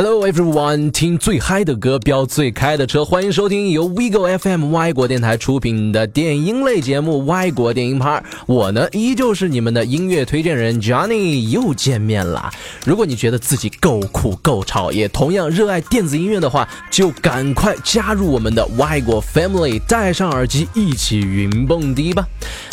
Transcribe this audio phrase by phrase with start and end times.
[0.00, 8.20] Hello everyone，听最嗨的歌，飙最开的车，欢迎收听由 WeGo FM 外国电台出品的电音类节目《外国电音趴》。
[8.46, 12.48] 我呢，依旧是你们的音乐推荐人 Johnny，又见面啦。
[12.84, 22.24] 如果你觉得自己够酷够潮，也同样热爱电子音乐的话，就赶快加入我们的外国 Family，戴上耳机一起云蹦迪吧。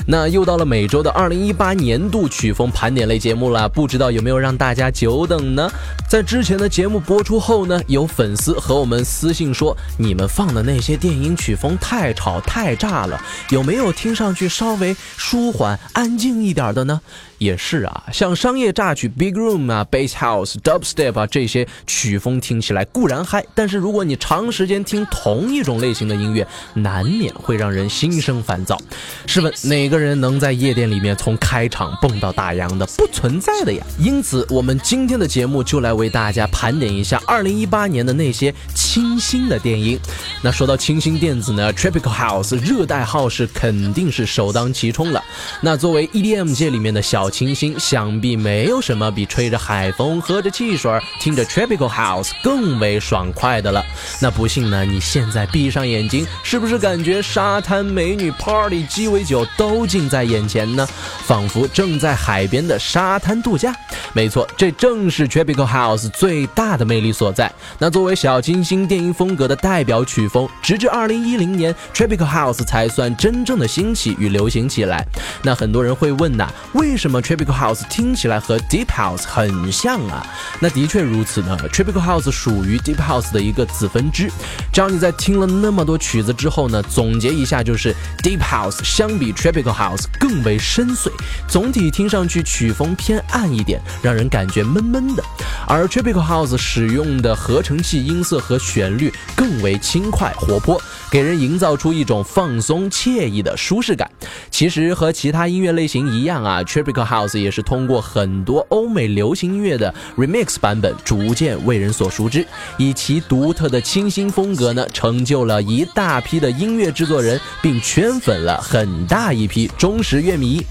[0.06, 5.68] 那又到了每周的2018年度曲风盘点类节目了，不知道有没有让大家久等呢？
[6.08, 13.18] 在之前的节目播播出后呢，有粉丝和我们私信说，你们放的那些电音曲风太吵太炸了，
[13.52, 17.00] 有没有听上去稍微舒缓安静一点的呢？
[17.38, 28.80] 也是啊，像商业炸曲、Big Room 啊、Bass House、Dubstep 啊这些曲风听起来固然嗨，但是如果你长时间听同一种类型的音乐，难免会让人心生烦躁。
[29.26, 32.86] 试问哪个人能在夜店里面从开场蹦到大洋的？
[32.98, 33.86] 不存在的呀。
[34.00, 40.00] 因此，我们今天的节目就来为大家盘点一下2018年的那些清新的电音。
[40.42, 45.24] 那说到清新电子呢，Tropical House 热带号是肯定是首当其冲了。
[45.62, 53.84] 那作为 EDM 界里面的小小清新，想必没有什么比吹着海风、喝着汽水、听着 Tropical House 更为爽快的了。
[54.22, 54.86] 那不信呢？
[54.86, 60.88] 你现在闭上眼睛，是不是感觉沙滩美女、Party 鸡尾酒都近在眼前呢？
[61.26, 63.76] 仿佛正在海边的沙滩度假。
[64.14, 67.52] 没错，这正是 Tropical House 最大的魅力所在。
[67.80, 75.04] 那作为小清新电音风格的代表曲风，直至2010年，Tropical House 才算真正的兴起与流行起来。
[75.42, 80.26] 那很多人会问呐，为什么 Tropical House 听起来和 Deep House 很像啊？
[80.60, 81.58] 那的确如此呢。
[81.72, 84.30] Tropical House 属于 Deep House 的一个子分支。
[84.72, 91.10] 只要你在听了那么多曲子之后呢，总结一下就是 Deep House 相比 Tropical House 更为深邃，
[91.48, 93.82] 总体听上去曲风偏暗一点。
[94.02, 95.24] 让人感觉闷闷的，
[95.68, 104.10] 而 Tropical House 使用的合成器音色和旋律更为轻快活泼，给人营造出一种放松惬意的舒适感。
[104.52, 112.46] 其实和其他音乐类型一样啊，Tropical House 也是通过很多欧美流行音乐的 remix 版本，逐渐为人所熟知。
[112.78, 120.62] 以其独特的清新风格呢，成就了一大批的音乐制作人，并圈粉了很大一批忠实乐迷。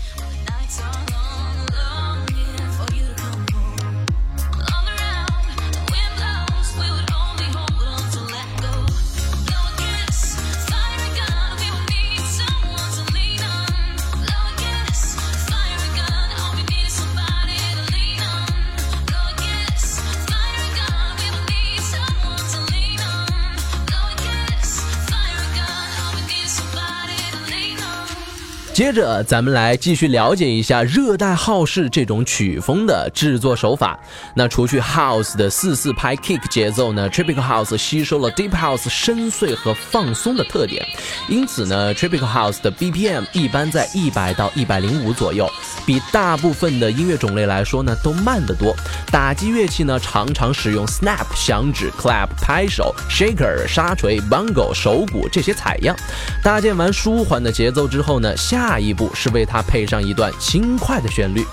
[28.74, 33.96] 接着，咱们来继续了解一下热带好式这种曲风的制作手法。
[34.34, 40.84] 那除去 House 的四四拍 Kick 节奏呢，Tropical House 吸收了 Deep House 深邃和放松的特点，
[41.28, 45.48] 因此呢，Tropical House 的 BPM 一般在一百到一百零五左右，
[45.86, 48.74] 比大部分的音乐种类来说呢都慢得多。
[49.12, 55.94] 打击乐器呢常常使用 Snap 响指、Clap 拍手、Shaker 沙锤、Bongo 手鼓这些采样。
[56.42, 61.44] 搭建完舒缓的节奏之后呢，下下一步是为它配上一段轻快的旋律。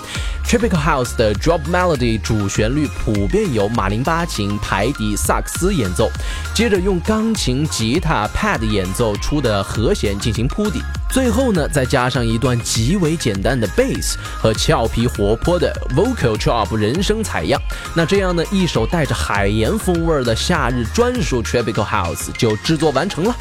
[0.46, 6.10] Tropical House 的 Drop Melody 主旋律普遍由马林巴琴、排笛、萨克斯演奏，
[6.56, 17.62] 接着用钢琴、吉他、Pad 演奏出的和弦进行铺底，最后呢再加上一段极为简单的 Bass 和俏皮活泼的 Vocal Chop 人声采样。
[17.94, 23.36] 那这样呢，一首带着海盐风味的夏日专属 Tropical House 就制作完成了。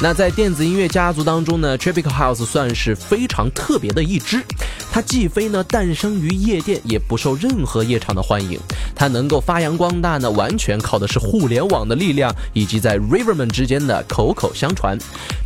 [0.00, 4.44] 那在电子音乐家族当中呢，Tropical House 算是非非常特别的一支。
[4.92, 8.60] 它既非呢诞生于夜店，也不受任何夜场的欢迎。
[8.94, 14.98] 它能够发扬光大呢，完全靠的是互联网的力量以及在 River 们之间的口口相传。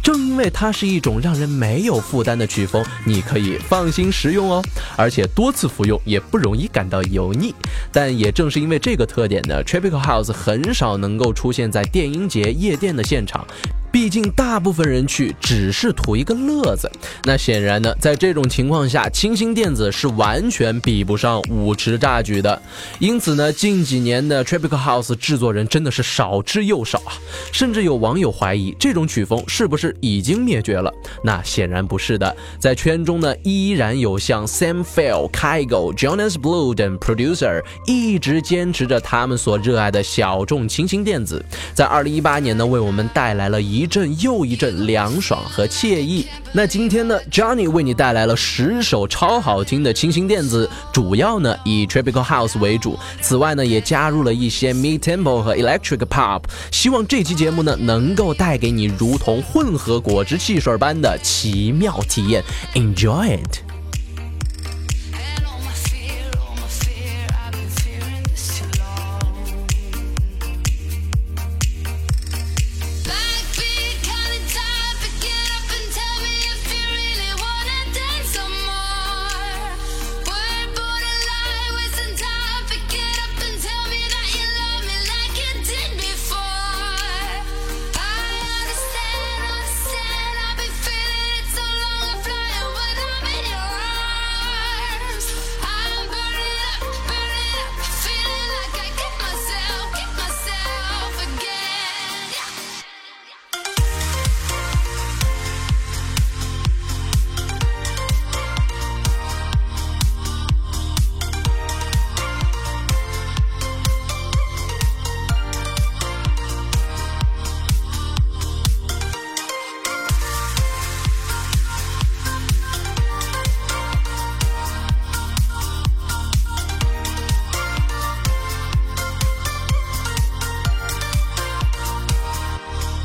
[0.03, 4.61] 正因为它是一种让人没有负担的曲风，你可以放心食用哦，
[4.97, 7.55] 而且多次服用也不容易感到油腻。
[7.93, 13.47] 但也正是因为这个特点呢，Tropical House 很少能够出现在电音节、夜店的现场。
[13.93, 16.89] 毕竟，大部分人去只是图一个乐子。
[17.25, 22.63] 那显然呢，在这种情况下，清新电子是完全比不上舞池炸举的。
[23.01, 27.19] 因此呢，近几年的 Tropical House 制作人真的是少之又少啊！
[27.53, 30.93] 甚至有网友怀疑，这种曲风是不是已经灭绝了？
[31.25, 41.45] 那显然不是的，在圈中呢，依然有像 Sam Fell、Kygo、Jonas Blue 等 producer 一直坚持着他们所热爱的小众清新电子。
[41.75, 43.80] 在2018年呢，为我们带来了一。
[43.81, 46.27] 一阵又一阵凉爽和惬意。
[46.53, 52.99] 那今天呢，Johnny 为你带来了十首超好听的清新电子，主要呢以 Tropical House 为主。
[53.23, 56.43] 此外呢，也加入了一些 Mid Tempo 和 Electric Pop。
[56.71, 62.45] 希望这期节目呢，能够带给你如同混合果汁汽水般的奇妙体验。
[62.75, 63.70] Enjoy it。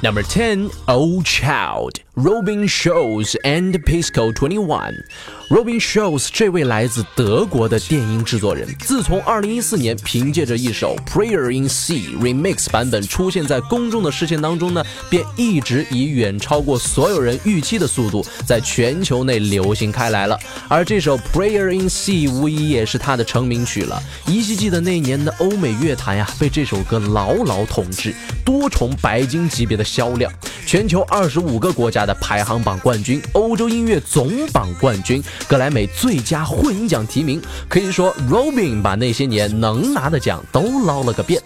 [0.05, 5.03] Number 10, Old Child, Robin Schulz and Pisco 21.
[5.49, 20.39] Robin Schulz 这位来自德国的电音制作人，自从2014年凭借着一首 Prayer in C remix 版本出现在公众的视线当中呢，便一直以远超过所有人预期的速度在全球内流行开来了。
[20.67, 24.01] 而这首 Prayer in C 无疑也是他的成名曲了。
[24.25, 30.31] 依稀记得那年的欧美乐坛呀，被这首歌牢牢统治，多重白金级别的销量，
[30.65, 35.23] 全球二十五个国家的排行榜冠军，欧洲音乐总榜冠军。
[35.47, 41.41] 格莱美最佳混音奖提名，可以说 Robin 把那些年能拿的奖都捞了个遍。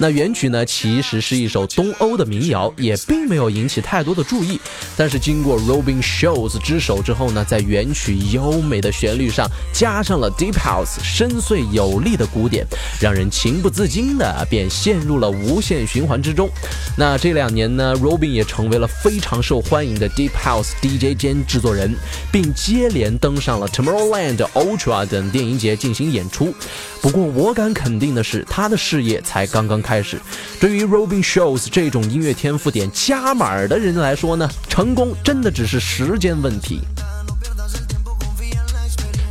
[0.00, 4.60] 那原曲呢，其实是一首东欧的民谣，也并没有引起太多的注意。
[4.96, 12.64] 但是经过 Robin Shows 之手之后呢，在原曲优美的旋律上加上了 Deep House 深邃有力的鼓点，
[13.00, 16.48] 让人情不自禁的便陷入了无限循环之中。
[16.96, 21.92] 那这两年呢，Robin 也成为了非常受欢迎的 Deep House DJ 兼制作人，
[22.30, 26.54] 并接连登上了 Tomorrowland、Ultra 等电影节进行演出。
[27.02, 29.82] 不过我敢肯定的是，他的事业才刚刚。
[29.88, 30.20] 开始，
[30.60, 36.82] 对于 Robin Shows 这种音乐天赋点加码的人来说呢，成功真的只是时间问题。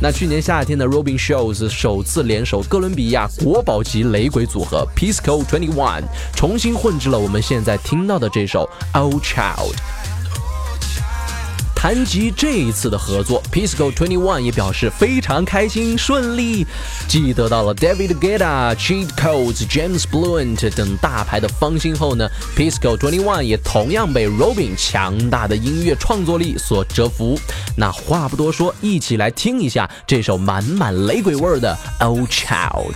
[0.00, 6.02] 那去年夏天的 Robin Shows 首次联手哥伦比亚国宝级雷鬼组合 Pisco Twenty One，
[6.34, 9.76] 重新混制了我们现在听到的这首 Old Child。
[11.80, 16.66] 谈及这一次的合作，Pisco Twenty One 也表示非常开心顺利，
[17.06, 27.38] 既得到了 David Guetta、Cheat Codes、James Blunt 等大牌的芳心后呢，Pisco Twenty One 也同样被 Robin 强大的音乐创作力所折服。
[27.76, 32.94] 那话不多说，一起来听一下这首满满雷鬼味儿的 Old Child。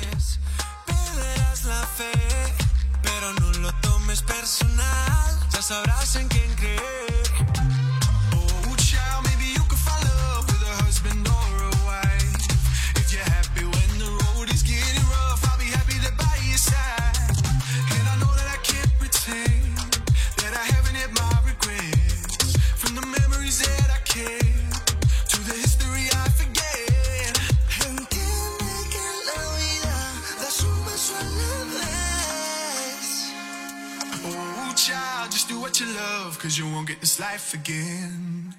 [36.53, 38.55] Cause you won't get this life again.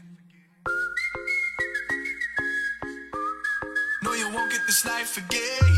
[4.01, 5.72] No, you won't get this life again.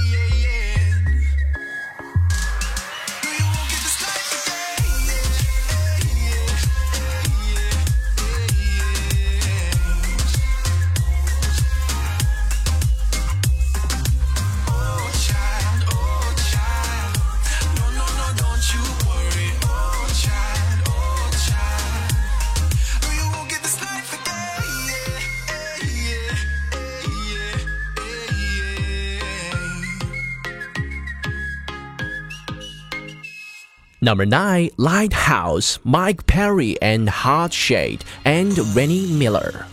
[34.05, 39.65] Number nine, Lighthouse, Mike Perry and Heart Shade and Rennie Miller.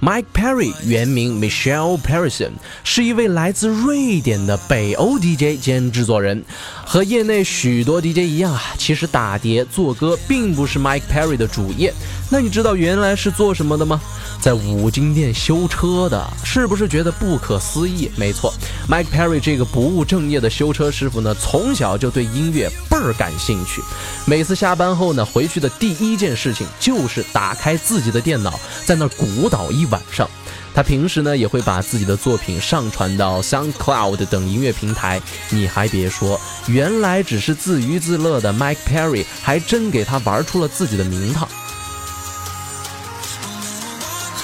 [0.00, 2.50] Mike Perry 原名 Michelle parrison
[2.84, 6.44] 是一位来自瑞典的北欧 DJ 兼制作人。
[6.84, 11.92] 和业内许多 DJ 一样啊，其实打碟做歌并不是 Mike Perry 的主业。
[12.30, 14.00] 那你知道原来是做什么的吗？
[14.40, 18.10] 在五金店修车的，是不是觉得不可思议？
[18.16, 18.52] 没错
[18.88, 23.82] ，Mike Perry 这个不务正业的修车师傅呢，从小就对音乐倍儿感兴趣。
[24.26, 30.28] 每次下班后呢，回去的第一件事情就是打开自己的电脑，在那儿鼓捣一晚上。
[30.74, 35.20] 他平时呢，也会把自己的作品上传到 SoundCloud 等音乐平台。
[35.48, 41.48] 你还别说，原来只是自娱自乐的 Mike Perry，还真给他玩出了自己的名堂。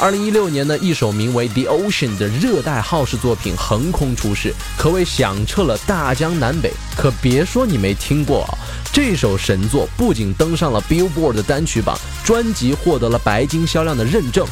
[0.05, 6.71] 二零一六年呢，一首名为《The Ocean》的热带号式作品横空出世，可谓响彻了大江南北。
[6.95, 8.53] 可别说你没听过啊，
[8.93, 14.47] 这首神作不仅登上了 Billboard 的单曲榜，专辑获得了白金销量的认证。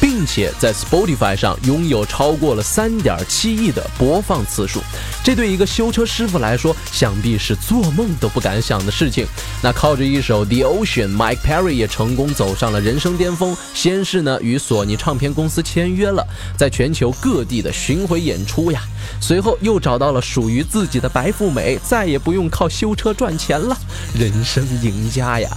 [0.00, 4.80] 并且在 Spotify 上拥有超过了三点七亿的播放次数，
[5.24, 9.26] 这对一个修车师傅来说，想必是做梦都不敢想的事情。
[9.62, 13.56] 那靠着一首 The Ocean，Mike Perry 也成功走上了人生巅峰。
[13.74, 16.26] 先是呢与索尼唱片公司签约了，
[16.56, 18.82] 在全球各地的巡回演出呀，
[19.20, 23.76] 随后又找到了属于自己的白富美，再也不用靠修车赚钱了，
[24.14, 25.48] 人生赢家呀！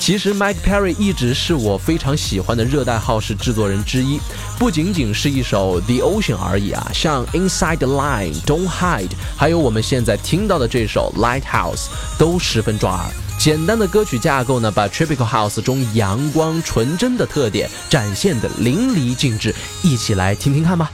[0.00, 4.18] 其实，Mike Perry 一直是我非常喜欢的热带号式制作人之一，
[4.58, 13.10] 不仅仅是一首 The Ocean 而已啊，像 Inside the Line、Don't Hide，还有我们现在听到的这首 Lighthouse，都十分抓耳。
[13.38, 20.90] 简单的歌曲架构呢，把 Tropical House 中阳光纯真的特点展现的淋漓尽致，一起来听听看吧。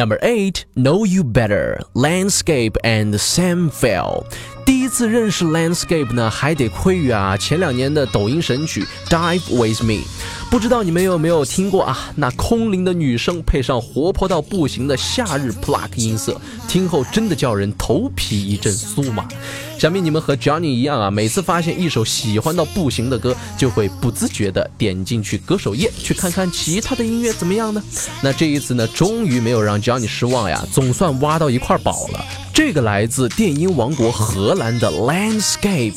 [0.00, 4.24] Number eight, Know You Better, Landscape and Sam Fell。
[4.66, 10.02] 第一次认识 Landscape 呢，还得亏于啊前两年的抖音神曲 Dive With Me。
[10.51, 12.11] 不知道你们有没有听过啊？
[12.13, 19.25] 那空灵的女声配上活泼到不行的夏日 pluck 音色，听后真的叫人头皮一阵酥麻。
[19.79, 27.81] 想必你们和 Johnny 一样啊，每次发现一首喜欢到不行的歌，就会不自觉的点进去歌手页去看看其他的音乐怎么样呢？
[28.21, 32.25] 那这一次呢，终于没有让 Johnny 失望呀，总算挖到一块宝了。
[32.53, 35.95] 这个来自电音王国荷兰的 Landscape。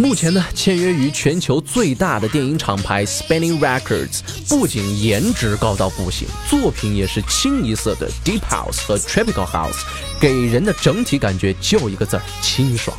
[0.00, 9.80] 目前呢，签约于全球最大的电影厂牌 Spinning Records，不仅颜值高到不行，作品也是清一色的 Deep House 和 Tropical House，
[10.20, 12.96] 给人的整体感觉就一个字儿清爽。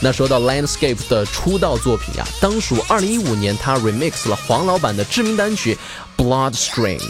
[0.00, 5.76] 那说到 Landscape 的出道作品呀，当属2015年他 remix 了黄老板的知名单曲
[6.16, 7.00] Bloodstream。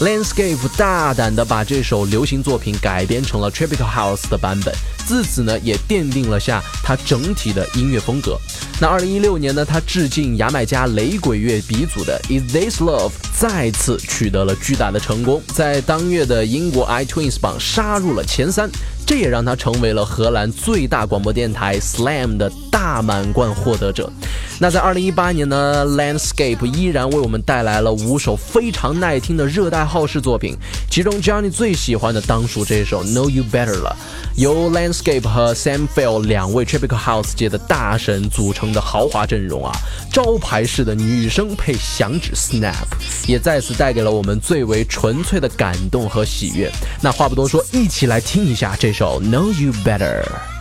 [0.00, 4.74] Landscape 大胆的把这首流行作品改编成了 Tropical House 的版本。
[5.06, 8.38] 自此呢，也奠定了下他整体的音乐风格。
[8.80, 18.70] 那二零一六年呢，他致敬牙买加雷鬼乐鼻祖的 Is This Love 再次取得了巨大的成功，在当月的英国 iTunes 榜杀入了前三。
[19.06, 24.10] 这也让他成为了荷兰最大广播电台 Slam 的大满贯获得者。
[24.58, 30.56] 那在二零一八年呢，Landscape 依然为我们带来了五首非常耐听的热带号式作品，
[30.90, 33.96] 其中 Johnny 最喜欢的当属这首 Know You Better 了。
[34.36, 39.70] 由 Landscape 和 Sam Fell 两位 Tropical House 界的大神组成的豪华阵容啊，
[40.12, 42.86] 招牌式的女声配响指 Snap，
[43.28, 46.72] 也再次带给了我们最为纯粹的感动和喜悦。
[47.00, 48.94] 那话不多说，一起来听一下这。
[48.94, 50.53] 首 Know You Better。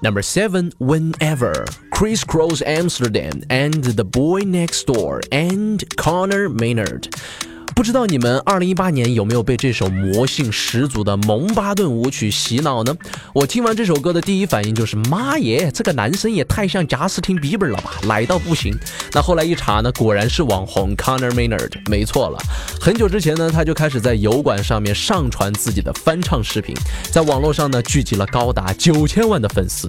[0.00, 7.08] Number seven, Whenever, Chris Cross Amsterdam and The Boy Next Door and Connor Maynard.
[7.74, 12.94] 不知道你们二零一八年有没有被这首魔性十足的蒙巴顿舞曲洗脑呢？
[13.32, 18.76] 我听完这首歌的第一反应就是妈耶，这个男生也太像贾斯汀比伯了吧，奶到不行。
[19.12, 22.38] 那后来一查呢，果然是网红 Connor Maynard，没错了。
[22.80, 26.74] 很久之前呢，他就开始在油管上面上传自己的翻唱视频，
[27.12, 29.88] 在网络上呢聚集了高达九千万的粉丝。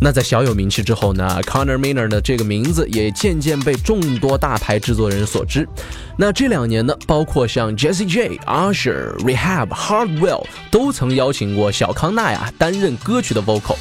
[0.00, 5.68] 那在小有名气之后呢，Connor m i n e r 的这个名字也渐渐被众多大牌制作人所知。
[6.16, 13.76] 那这两年呢，包括像 Jessie J、Usher、Rehab、Hardwell 都曾邀请过小康纳呀担任歌曲的 vocal。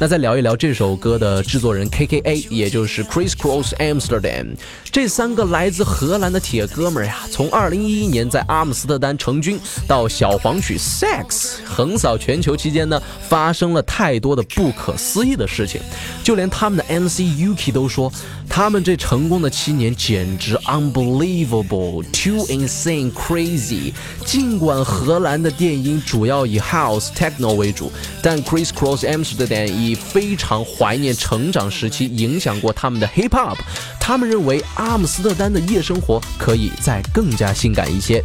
[0.00, 4.54] 那再聊一聊这首歌的制作人 KKA，也就是 Chris Cross Amsterdam，
[4.92, 9.58] 这三个来自荷兰的铁哥们儿呀，从2011年在阿姆斯特丹成军，
[9.88, 15.80] 到小黄曲 Sex 横扫全球期间呢，发生了太多的不可思议的事情，
[16.22, 18.12] 就连他们的 MC Yuki 都说，
[18.48, 23.92] 他们这成功的七年简直 unbelievable，too insane crazy。
[24.24, 27.90] 尽管荷兰的电音主要以 House Techno 为主，
[28.22, 33.56] 但 Chris Cross Amsterdam 以非常怀念成长时期影响过他们的 hip hop，
[34.00, 38.22] 他们认为阿姆斯特丹的夜生活可以再更加性感一些。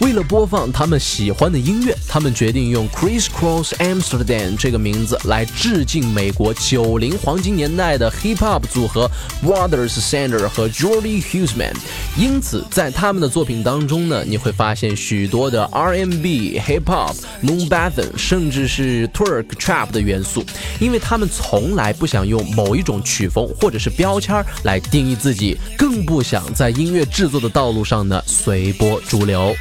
[0.00, 9.10] 为了播放他们喜欢的音乐，他们决定用 Chris Cross Amsterdam 这个名字来致敬美国九零黄金年代的 hip hop 组合
[9.42, 11.72] Brothers Sander 和 Jordy Huseman。
[12.18, 20.44] 因此，在他们的作品当中呢，你会发现许多的 R&B、hip hop、Moon b a t h i n 甚至是 Turk trap 的元素。
[20.78, 29.56] 因为他们从来不想用某一种曲风或者是标签来定义自己，更不想在音乐制作的道路上呢随波逐流。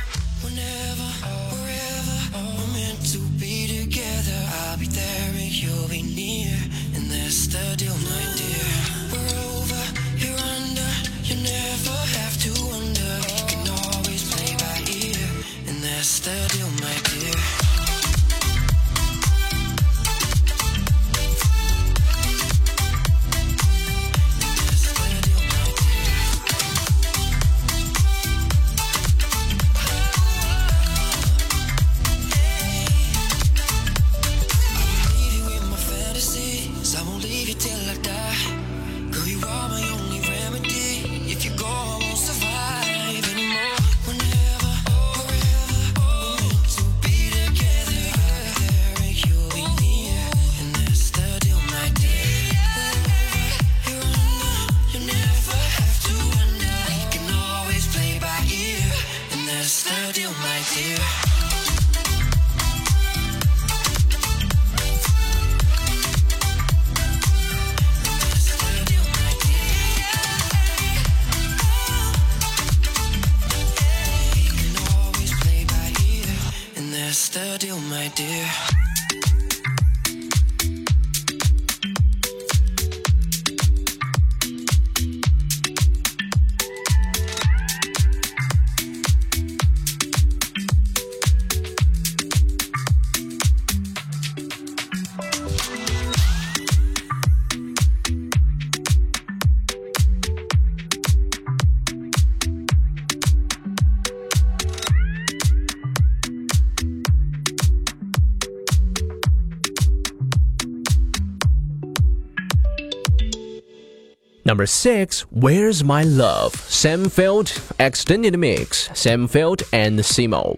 [114.56, 116.56] Number six, Where's My Love?
[116.56, 120.56] Sam Feld Extended Mix, Sam Feld and Simo.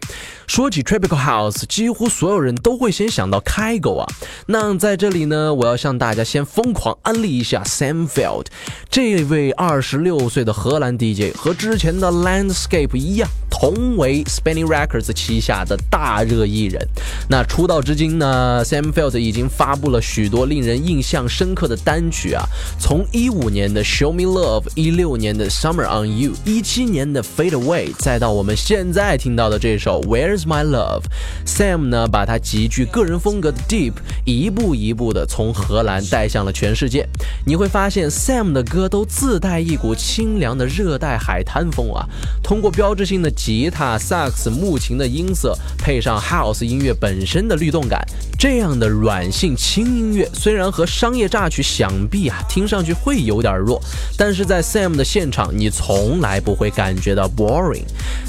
[0.48, 4.08] 说起 Tropical House，几乎所有人都会先想到开狗啊。
[4.48, 8.46] 那在这里呢，我要向大家先疯狂安利一下 Sam Field，
[8.90, 16.88] 这位二十六岁的荷兰 DJ，和之前的 Landscape 一样，同为 Spinning Records 旗下的大热艺人。
[17.30, 22.46] 那出道至今呢，Sam Field 已经发布了许多令人印象深刻的单曲啊，
[22.80, 30.37] 从一五年的 Show Me Love，一六年的 Summer on You，一七年的 Fade Away，再到我们现在听到的这首 Where。
[30.44, 33.94] My love，Sam 呢，把他极具个人风格的 Deep
[34.26, 37.08] 一步一步的从荷兰带向了全世界。
[37.46, 42.06] 你会发现，Sam 的歌都自带一股清凉的热带海滩风啊。
[42.44, 48.06] 通过标志性的吉他、萨克斯、木琴的音色，配上 House 音乐本身的律动感，
[48.38, 53.82] 这样的软性轻音乐，虽然和商业榨取想必啊，听上去会有点弱，
[54.18, 57.84] 但是在 Sam 的现场，你从来不会感觉到 boring。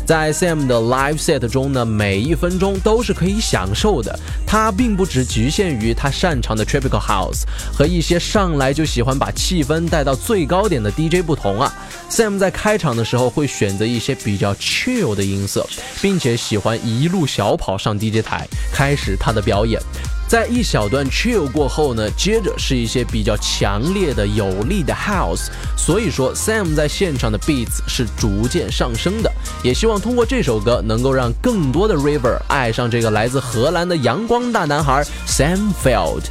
[0.07, 4.17] 在 Sam 的 live set 中呢，每一分钟都是可以享受的。
[4.47, 7.43] 他并不只局限于他擅长的 tropical house，
[7.77, 11.75] 和一些上来就喜欢把气氛带到最高点的 DJ 不同啊。
[12.09, 15.67] Sam 在开场的时候会选择一些比较 chill 的音色，
[16.01, 19.83] 并且喜欢一路小跑上 DJ 台，开始他的表演。
[20.29, 25.47] 在一小段 chill 过后呢，接着是一些比较强烈的、有力的 house。
[25.75, 29.33] 所以说，Sam 在现场的 beats 是逐渐上升的。
[29.63, 36.25] 也希望通过这首歌，能够让更多的 River 爱上这个来自荷兰的阳光大男孩 Samfield。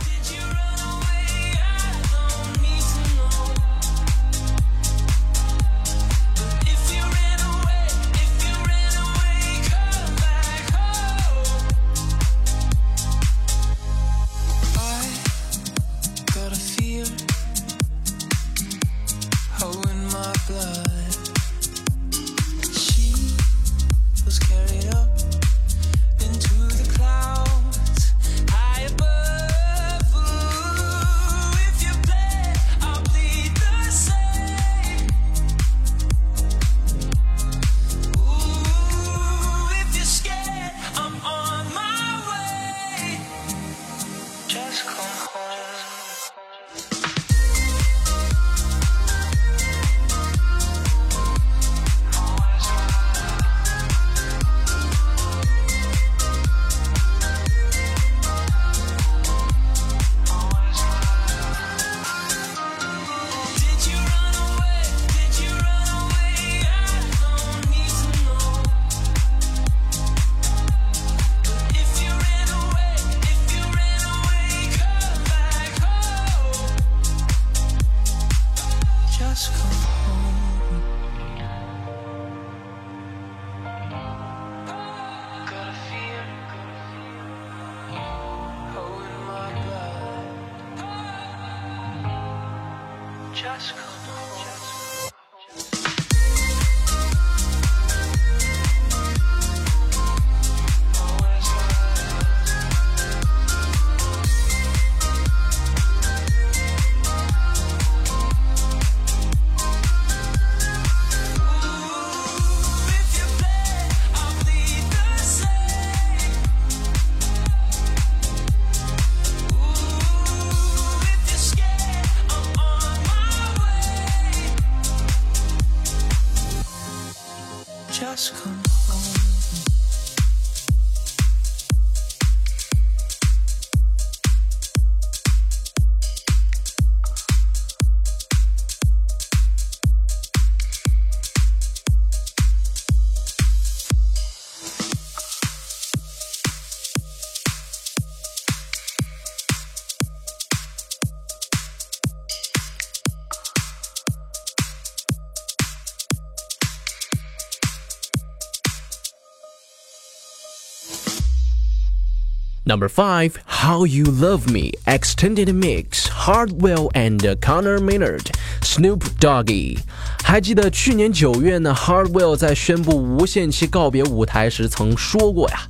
[162.67, 168.29] Number five, How You Love Me Extended Mix, Hardwell and Connor Maynard,
[168.61, 169.77] Snoop Doggy。
[170.21, 175.61] 还记得去年九月呢，Hardwell 在宣布无限期告别舞台时曾说过呀：“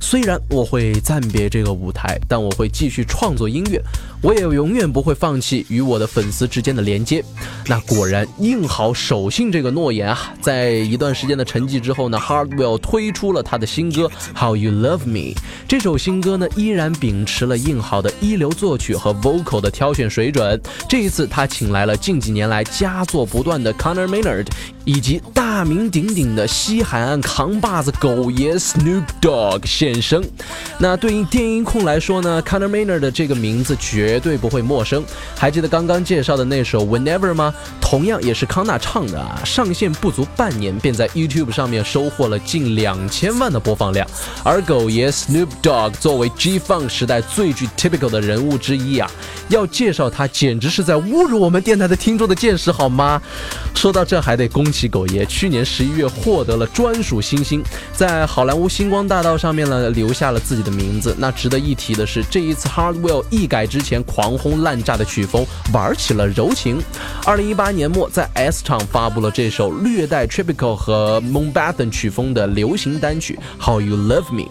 [0.00, 3.78] 虽然我会暂别这个舞台，但我会继续创作音乐，
[4.22, 7.24] 我也永远不会放弃与我的粉丝之间的连接。”
[7.68, 10.34] 那果然硬好守信这个诺言啊！
[10.40, 15.34] 在一段时间的沉寂之后呢，Hardwell 推出了他的新歌《How You Love Me》。
[15.66, 20.60] 这首新歌呢，依然秉持了硬好的一流作曲和 vocal 的挑选水准。
[20.88, 24.46] 这一次，他请来了近几年来佳作不断的 Connor Maynard。
[24.86, 30.22] 以及大名鼎鼎的西海岸扛把子狗爷 Snoop Dogg 现身。
[30.78, 35.04] 那对应电音控来说呢，Conor Maynard 的这个名字绝对不会陌生。
[35.36, 37.52] 还记得刚刚介绍的那首 Whenever 吗？
[37.80, 39.42] 同样也是康纳唱的啊。
[39.44, 44.06] 上线不足半年，便在 YouTube 上面收获了近两千万的播放量。
[44.44, 49.10] 而狗爷 Snoop Dogg 作为 G-Funk 时代最具 typical 的人物之一啊，
[49.48, 53.20] 要介绍他简直是在侮辱我们电台的听众的见识，好吗？
[53.74, 57.62] 说到这还得恭西狗爷，去年十一月获得了专属星星，
[57.94, 61.16] 在好莱坞星光大道上面呢留下了自己的名字。
[61.18, 66.78] 那值得一提的是，这一次 Hardwell 一改之前狂轰滥炸的曲风，玩起了柔情。
[67.24, 74.42] 二零一八年末，在 S 厂发布了这首略带 Tropical 和 Moonbatten 曲风的流行单曲《How You Love Me》，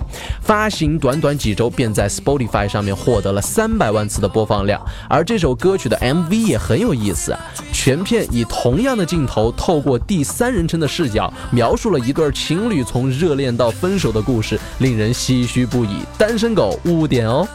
[0.41, 4.83] 发行短短几周便在 Spotify 上面获得了三百万次的播放量。
[5.07, 7.39] 而这首歌曲的 MV 也很有意思啊，
[7.71, 15.97] 全片以同样的镜头，透过第三人称的视角，描述了一对情侣从热恋到分手的故事，令人唏嘘不已。
[16.17, 17.45] 单身狗污点哦。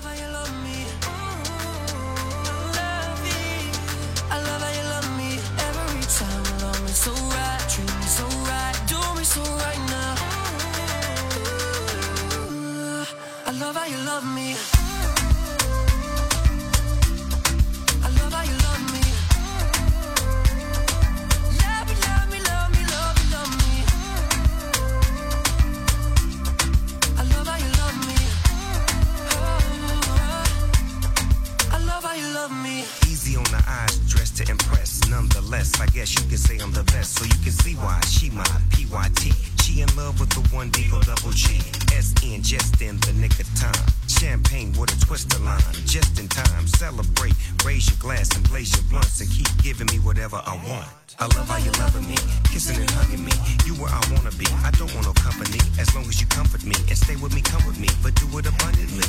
[40.52, 41.58] one Deagle double G
[41.94, 43.86] S N just in the nick of time.
[44.08, 46.66] Champagne with a twister line, just in time.
[46.66, 47.34] Celebrate,
[47.64, 50.88] raise your glass and blaze your blunts and keep giving me whatever I want.
[51.18, 52.16] I love how you're loving me,
[52.50, 53.32] kissing and hugging me.
[53.66, 54.46] You where I wanna be.
[54.64, 57.42] I don't want no company as long as you comfort me and stay with me,
[57.42, 59.06] come with me, but do it abundantly.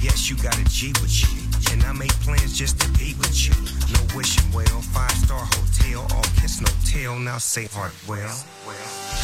[0.00, 1.28] Yes, you got a G with you.
[1.72, 3.54] And I make plans just to be with you.
[3.94, 7.18] No wishing well, five star hotel, all kiss no tail.
[7.18, 8.36] Now say heart well.
[8.66, 9.23] well.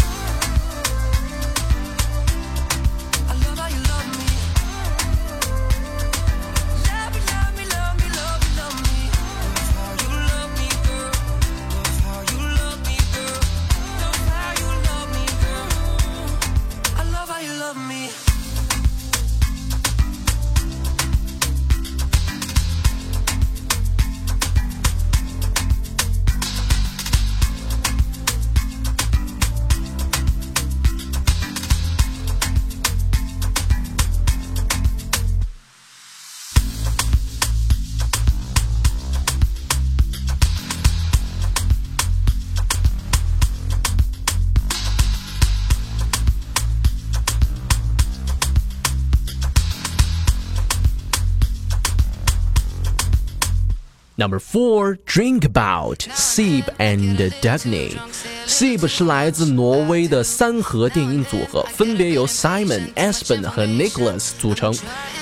[54.20, 57.98] Number four, Drink About, Sib and Dagny.
[58.46, 64.74] Sib 是来自挪威的三核电音组合，分别由 Simon、Espen 和 Nicholas 组成。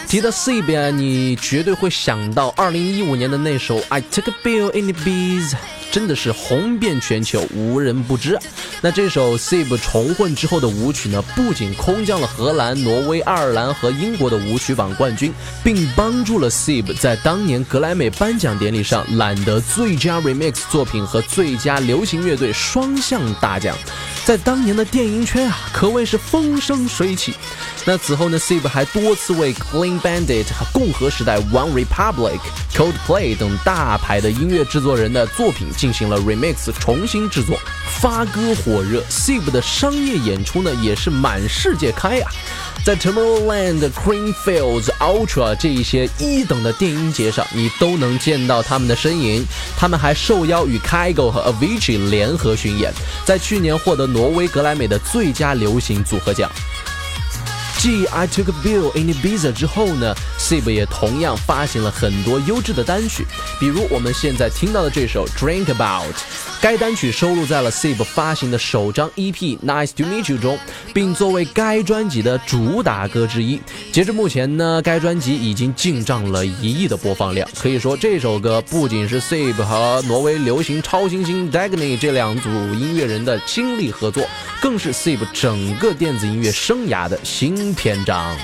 [0.07, 5.55] 提到 Sib 啊，你绝对会想到2015年的那首 I Took a Bill in the Bees。
[5.92, 8.38] 真的是红遍全球，无人不知。
[8.82, 23.76] 那这首 Sib 重混之后的舞曲呢，不仅空降了荷兰、挪威、爱尔兰和英国的舞曲榜冠军，并帮助了 Sib 在当年格莱美颁奖典礼上揽得最佳 Remix 作品和最佳流行乐队双项大奖，
[24.30, 27.34] 在当年的电音圈啊，可谓是风生水起。
[27.84, 32.38] 那此后呢，Sib 还多次为 Clean Bandit 和共和时代、One Republic、
[32.72, 37.58] Coldplay 等大牌的音乐制作人的作品进行了 remix 重新制作，
[38.00, 39.02] 发歌火热。
[39.10, 42.28] Sib 的商业演出呢，也是满世界开呀，
[42.86, 49.44] 在 Tomorrowland、Creamfields、Ultra 这一些一等的电音节上，你都能见到他们的身影。
[49.76, 52.94] 他们还受邀与 Kygo 和 Avicii 联合巡演，
[53.26, 56.52] 在去年获得挪威格莱美的最佳流行组合奖。
[57.78, 63.26] 继 I Took a Bill in Ibiza 之后呢，Sib 也同样发行了很多优质的单曲，
[63.62, 66.14] 比如我们现在听到的这首 Drink About。
[66.62, 70.60] 该单曲收录在了 Sib 发行的首张 EP《Nice to Meet You》中，
[70.94, 73.62] 并作为该专辑的主打歌之一。
[73.94, 77.48] 截至目前呢，该专辑已经进账了一亿的播放量。
[77.58, 84.28] 可以说，这首歌不仅是 Sib 和挪威流行超新星 Dagny 这两组音乐人的倾力合作，
[84.62, 88.36] 更是 Sib 整个电子音乐生涯的新篇章。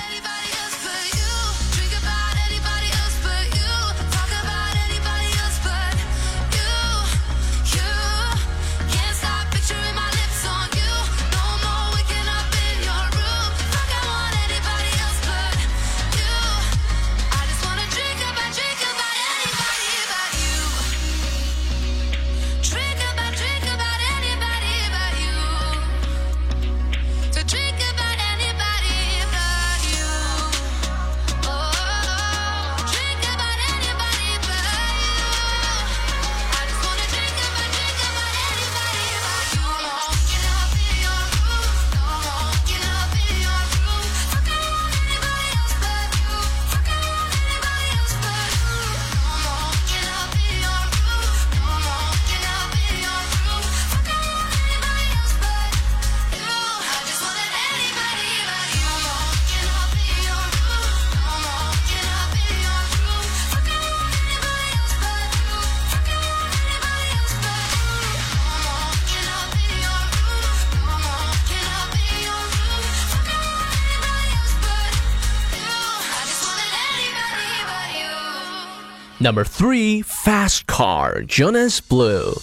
[79.26, 82.38] Number three, Fast Car, Jonas Blue。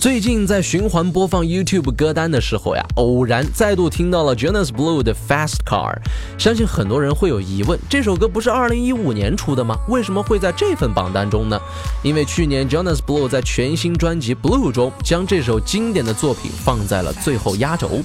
[0.00, 5.98] 最近在循环播放 YouTube 歌单的时候呀，偶然再度听到了 Jonas Blue 的 Fast Car。
[6.38, 9.76] 相信很多人会有疑问，这首歌不是2015年出的吗？
[9.90, 11.60] 为什么会在这份榜单中呢？
[12.02, 18.00] 因为去年 Jonas Blue 在全新专辑 Blue 中将这首经典的作品放在了最后压轴。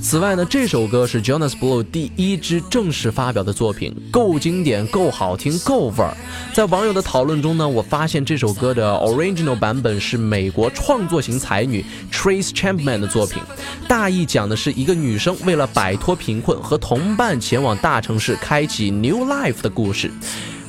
[0.00, 6.14] 此外呢，这首歌是 Jonas Blue 第一支正式发表的作品，够经典，够好听，够味儿。
[6.52, 13.42] 在网友的讨论中呢，我发现这首歌的 original 版本是美国创作型才女 Trace Chapman 的作品，
[13.88, 20.10] 大意讲的是一个女生为了摆脱贫困，和同伴前往大城市开启 new life 的故事。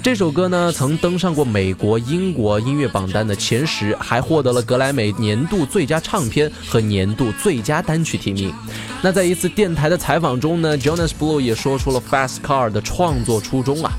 [0.06, 8.54] 这首歌呢，曾登上过美国、英国音乐榜单的前十，还获得了格莱美年度最佳唱片和年度最佳单曲提名。
[9.02, 13.94] 那在一次电台的采访中呢，Jonas Blue 也说出了《Fast Car》的创作初衷啊。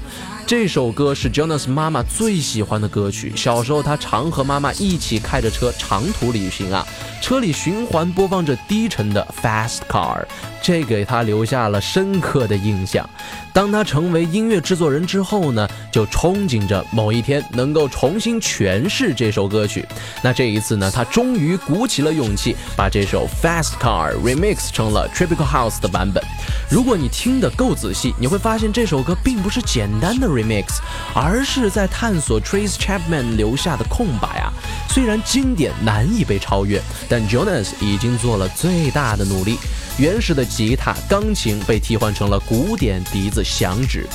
[0.47, 3.33] 这首歌是 Jonas 妈妈最喜欢的歌曲。
[3.35, 6.87] 小时候，他常和妈妈一起开着车长途旅行啊，
[7.21, 10.25] 车里循环播放着低沉的 Fast Car，
[10.63, 13.11] 这给他留下了深刻的印象。
[13.53, 19.85] 当他成为音乐制作人之后呢，就憧憬着某一天能够重新诠释这首歌曲。
[20.23, 26.23] 那这一次呢，他终于鼓起了勇气，把这首 Fast Car remix 成了 Tropical House 的版本。
[26.71, 30.36] 如果你听得够仔细，你会发现这首歌并不是简单的。
[30.37, 30.79] remix，
[31.15, 34.53] 而是在探索 Trace Chapman 留下的空白啊。
[34.91, 39.59] 虽然经典难以被超越，但 Jonas 已经做了最大的努力。
[39.99, 44.07] 原始的吉他、钢琴被替换成了古典笛子响指。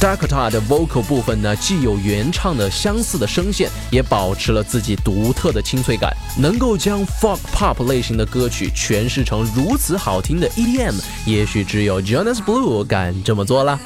[0.00, 6.10] Dakota 的 vocal 部分呢，既有原唱的相似的声线，也保持了自己独特的清脆感。
[6.38, 10.94] 能够将 folk pop 类型的歌曲诠释成如此好听的 EDM，
[11.26, 13.78] 也许只有 Jonas Blue 敢这么做了。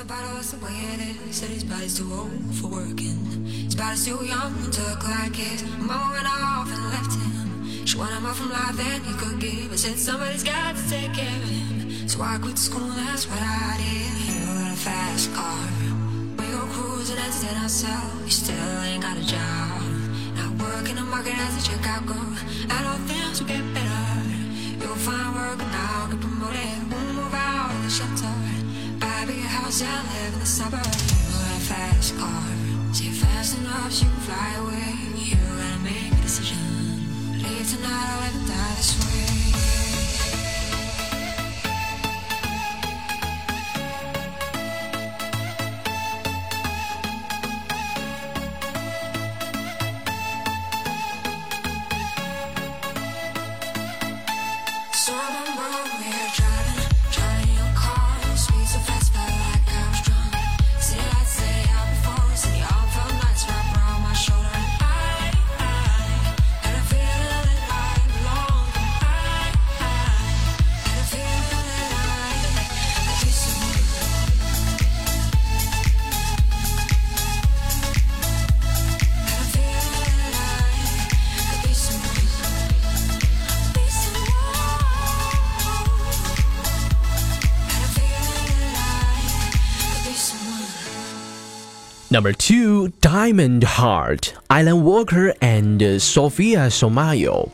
[1.84, 3.18] Body's too old for working.
[3.66, 5.64] His body's too young to look like his.
[5.78, 7.84] mom went off and left him.
[7.84, 9.72] She wanted more from life than he could give.
[9.72, 12.08] I said somebody's got to take care of him.
[12.08, 14.14] So I quit school, that's what I did.
[14.30, 15.68] You got a fast car.
[16.38, 18.24] We go cruising, entertain ourselves.
[18.24, 19.82] You still ain't got a job.
[20.38, 22.32] Now work in the market as a checkout girl.
[22.70, 24.06] I know things will get better.
[24.80, 26.78] You'll find work now, get promoted.
[26.90, 28.34] We'll move out of the shelter.
[29.00, 31.23] Buy a bigger house and live in the suburbs.
[31.64, 32.42] Fast car.
[32.92, 34.98] See fast enough, you can fly away.
[35.16, 36.58] You gotta make a decision.
[37.42, 39.33] Leave tonight or let them die this way.
[92.14, 97.50] Number two, Diamond Heart, Alan Walker and Sophia Somayo.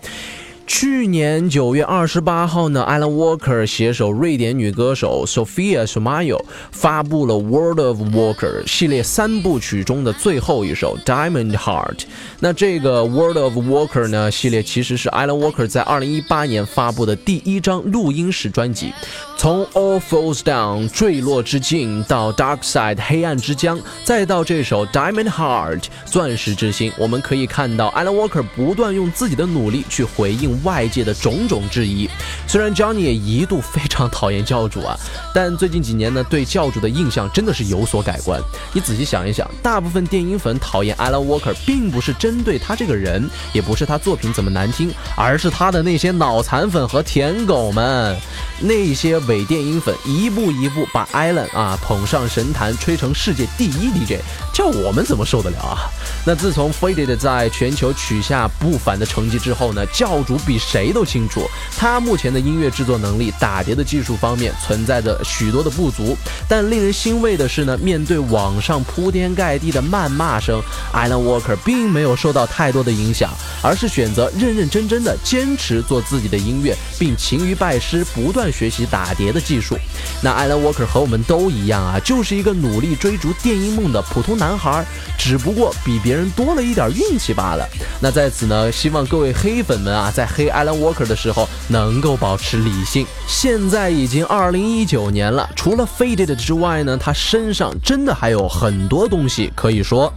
[0.72, 6.40] 去年九月二十八号呢，Alan Walker 携手瑞典女歌手 Sophia Somayo
[6.70, 11.96] 发布了《World of Walker》系列三部曲中的最后一首《Diamond Heart》。
[12.38, 18.92] 那这个《World of Walker》呢系列其实是 Alan Walker 在二零一八年发布的第一张录音室专辑。
[19.36, 32.08] 从 All Falls Down 坠落之境到 Dark Side 黑暗之江，再到这首 Diamond Heart 钻石之心，我们可以看到 Alan Walker 不断用自己的努力去回应外界的种种质疑。
[32.46, 34.96] 虽然 Johnny 也一度非常讨厌教主啊，
[35.32, 38.40] 但最近几年呢，对教主的印象真的是有所改观。
[38.72, 48.18] 你仔细想一想，大部分电音粉讨厌 Alan Walker，并不是针对他这个人，也不是他作品怎么难听，而是他的那些脑残粉和舔狗们，
[48.60, 49.20] 那些。
[49.28, 54.20] 伪电音粉一步一步把艾伦啊捧上神坛，吹成世界第一 DJ，
[54.60, 55.88] 叫我们怎么受得了啊？
[56.26, 61.48] 那自从 Faded 在全球取下不凡的成绩之后呢，教主比谁都清楚，
[61.78, 66.14] 他目前的音乐制作能力、打碟的技术方面存在着许多的不足。
[66.46, 70.60] 但令人欣慰的是呢，面对网上铺天盖地的谩骂声
[70.92, 73.30] ，Alan Walker 并没有受到太多的影响，
[73.62, 79.30] 而是选择认认真真的坚持做自己的音乐，并勤于拜师，不断学习打碟。
[79.30, 79.76] 的技术，
[80.22, 84.84] 那 Alan Walker 和我们都一样啊，就是一个努力追逐电音梦的普通男男孩，
[85.16, 87.64] 只不过比别人多了一点运气罢了。
[88.00, 93.06] 那在此呢，希望各位黑粉们啊，在黑 Alan Walker 的时候能够保持理性。
[93.28, 100.12] 现在已经二零一九年了，除了 Faded 之外呢，他身上真的还有很多东西可以说。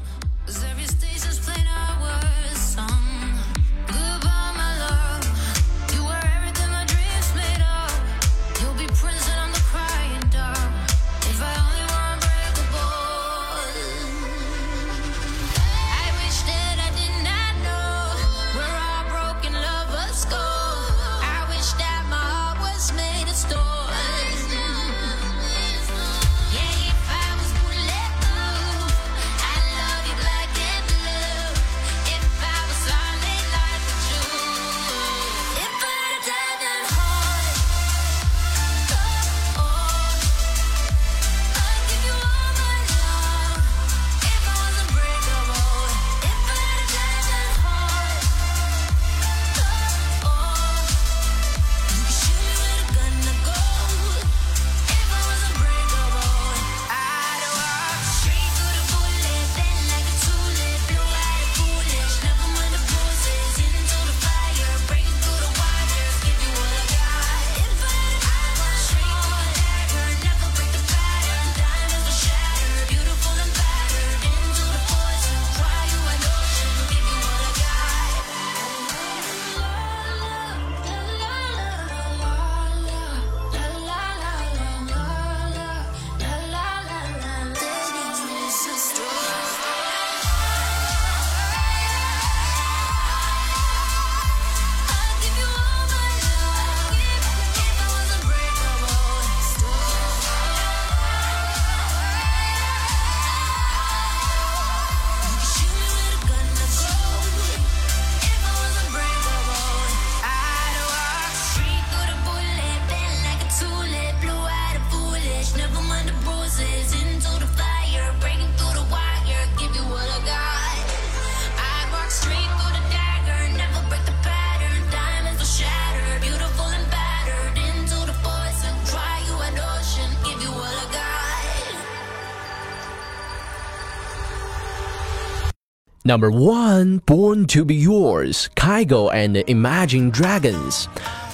[136.05, 140.83] Number one, Born to Be Yours, Kygo and Imagine Dragons。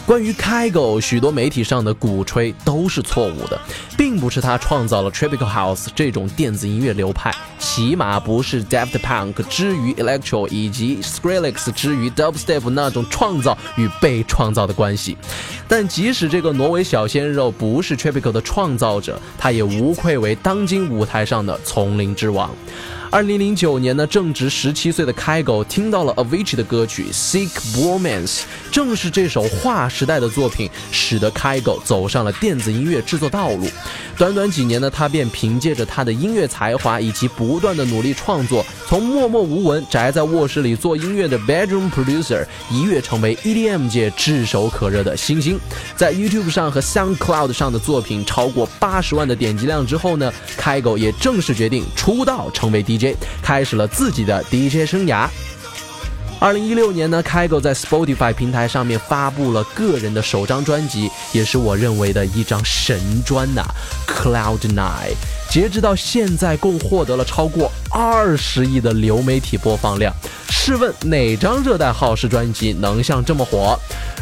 [0.06, 3.60] 关于 Kygo，许多媒体上的鼓吹都是错误的，
[3.98, 15.18] 并不是他创造了 Tropical House 这种电子音乐流派，起码不是 Daft Punk 之于 Electro 以及 Skrillex 之于 Dubstep 那种创造与被创造的关系。
[15.68, 22.52] 但即使这个挪威小鲜肉不是 Tropical 的创造者，他也无愧为当今舞台上的丛林之王。
[23.12, 28.28] 二零零九年呢，正值十七岁的开狗听到了 Avicii 的歌曲《Seek Romance》，
[28.72, 33.68] 正是这首划时代的作品，使得开狗走上了电子音乐制作道路。
[34.16, 45.60] 短短几年呢，他便凭借着他的音乐才华以及不断的努力创作，从默默无闻宅在卧室里做音乐的 bedroom producer，一跃成为 EDM 界炙手可热的新星。
[45.96, 52.99] 在 YouTube 上和 SoundCloud 上的作品超过八十万的点击量之后呢，开狗也正式决定出道，成为 d。
[53.00, 55.28] J 开始了自己的 DJ 生涯。
[56.42, 63.62] 二零一六年呢，开狗在 Spotify 平台上面发布了个人的首张专辑，也是我认为的一张神专呐，
[64.10, 64.76] 《Cloud Nine》。
[65.52, 70.16] 截止到现在，共获得了超过二十亿的流媒体播放量。
[70.70, 73.76] 试问哪张热带号式专辑能像这么火？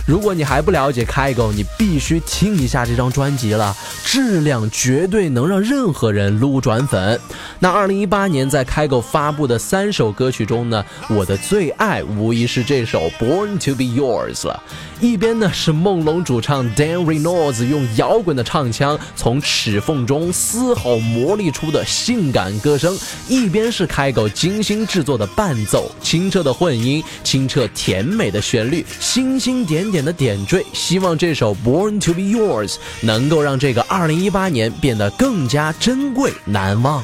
[0.05, 3.75] 如果你还不了解开狗，你必须听一下这张专辑了，
[4.05, 7.19] 质量绝对能让任何人撸转粉。
[7.59, 14.63] 那二零一八年在开狗发布的三首歌曲中呢，我的最爱无疑是这首《Born to Be Yours》了。
[15.01, 30.63] 一边呢是梦龙主唱 Dan Reynolds 用摇滚的唱腔从齿缝中嘶吼磨砺出的性感歌声，一边是开狗精心制作的伴奏，清澈澈的混音，清澈甜美的旋律，星星点点的点缀。
[30.71, 37.03] 希望这首 Born to Be Yours 能够让这个2018年变得更加珍贵难忘。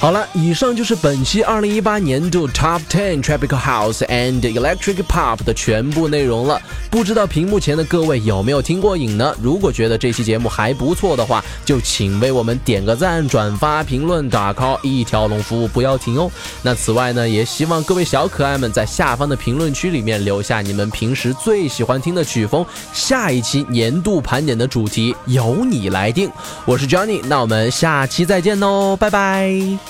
[0.00, 6.58] 好了，以上就是本期二零一八年度 Top Ten Tropical House and Electric Pop 的全部内容了。
[6.90, 9.36] 不知道屏幕前的各位有没有听过瘾呢？
[9.42, 16.30] 如果觉得这期节目还不错的话，就请为我们点个赞、转发、评论、打 call，一条龙服务不要停哦。
[16.62, 26.30] 那此外呢，也希望各位小可爱们在下方的评论区里面留下你们平时最喜欢听的曲风，下一期年度盘点的主题由你来定。
[26.64, 29.89] 我是 Johnny，那我们下期再见喽，拜拜。